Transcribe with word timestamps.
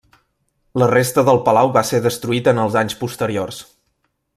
La 0.83 0.87
resta 0.93 1.23
del 1.27 1.39
palau 1.49 1.69
va 1.77 1.85
ser 1.91 2.01
destruït 2.09 2.53
en 2.55 2.65
els 2.67 2.83
anys 2.85 3.01
posteriors. 3.05 3.65